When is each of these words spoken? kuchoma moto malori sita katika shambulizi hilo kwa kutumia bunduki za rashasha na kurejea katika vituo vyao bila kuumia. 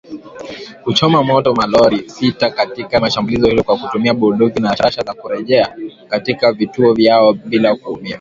kuchoma 0.83 1.23
moto 1.23 1.53
malori 1.53 2.09
sita 2.09 2.49
katika 2.51 3.11
shambulizi 3.11 3.47
hilo 3.49 3.63
kwa 3.63 3.77
kutumia 3.77 4.13
bunduki 4.13 4.61
za 4.61 4.69
rashasha 4.69 5.01
na 5.01 5.13
kurejea 5.13 5.77
katika 6.07 6.51
vituo 6.53 6.93
vyao 6.93 7.33
bila 7.33 7.75
kuumia. 7.75 8.09